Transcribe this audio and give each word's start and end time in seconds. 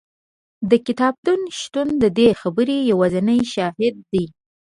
د 0.69 0.71
کتابتون 0.85 1.39
شتون 1.59 1.87
د 2.01 2.03
دې 2.17 2.29
خبرې 2.41 2.77
یوازینی 2.91 3.41
شاهد 3.53 3.95
دی. 4.11 4.25